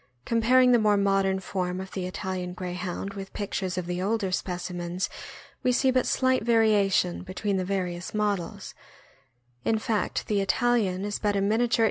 Comparing 0.25 0.71
the 0.71 0.79
more 0.79 0.97
modern 0.97 1.39
form 1.39 1.79
of 1.79 1.91
the 1.91 2.07
Italian 2.07 2.53
Greyhound 2.55 3.13
with 3.13 3.31
pictures 3.33 3.77
of 3.77 3.85
the 3.85 4.01
older 4.01 4.31
specimens, 4.31 5.11
we 5.61 5.71
see 5.71 5.91
but 5.91 6.07
slight 6.07 6.41
variation 6.43 7.21
between 7.21 7.57
the 7.57 7.63
various 7.65 8.11
models; 8.11 8.73
in 9.63 9.77
fact, 9.77 10.25
the 10.25 10.41
Italian 10.41 11.05
is 11.05 11.19
but 11.19 11.35
a 11.35 11.37
miniature 11.37 11.37
(629) 11.37 11.37
630 11.37 11.37
THE 11.37 11.37
AMERICAN 11.37 11.49
BOOK 11.51 11.53
OF 11.53 11.59
THE 11.69 11.77
DOG. 11.77 11.79